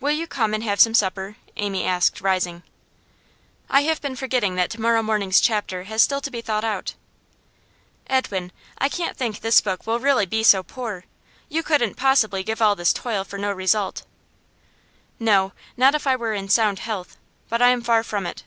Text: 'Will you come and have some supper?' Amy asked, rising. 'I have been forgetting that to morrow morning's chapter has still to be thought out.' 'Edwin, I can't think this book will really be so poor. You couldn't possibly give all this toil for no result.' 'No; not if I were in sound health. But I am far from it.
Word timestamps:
'Will 0.00 0.10
you 0.10 0.26
come 0.26 0.54
and 0.54 0.64
have 0.64 0.80
some 0.80 0.92
supper?' 0.92 1.36
Amy 1.56 1.84
asked, 1.86 2.20
rising. 2.20 2.64
'I 3.70 3.82
have 3.82 4.02
been 4.02 4.16
forgetting 4.16 4.56
that 4.56 4.70
to 4.70 4.80
morrow 4.80 5.04
morning's 5.04 5.40
chapter 5.40 5.84
has 5.84 6.02
still 6.02 6.20
to 6.20 6.32
be 6.32 6.40
thought 6.40 6.64
out.' 6.64 6.94
'Edwin, 8.08 8.50
I 8.78 8.88
can't 8.88 9.16
think 9.16 9.38
this 9.38 9.60
book 9.60 9.86
will 9.86 10.00
really 10.00 10.26
be 10.26 10.42
so 10.42 10.64
poor. 10.64 11.04
You 11.48 11.62
couldn't 11.62 11.94
possibly 11.94 12.42
give 12.42 12.60
all 12.60 12.74
this 12.74 12.92
toil 12.92 13.22
for 13.22 13.38
no 13.38 13.52
result.' 13.52 14.02
'No; 15.20 15.52
not 15.76 15.94
if 15.94 16.08
I 16.08 16.16
were 16.16 16.34
in 16.34 16.48
sound 16.48 16.80
health. 16.80 17.16
But 17.48 17.62
I 17.62 17.68
am 17.68 17.82
far 17.82 18.02
from 18.02 18.26
it. 18.26 18.42